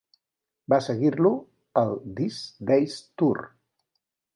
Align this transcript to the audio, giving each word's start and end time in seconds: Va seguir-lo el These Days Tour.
Va 0.73 0.79
seguir-lo 0.85 1.33
el 1.85 1.95
These 2.21 2.67
Days 2.73 3.01
Tour. 3.23 3.49